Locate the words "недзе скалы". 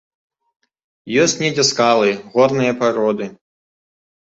1.43-2.09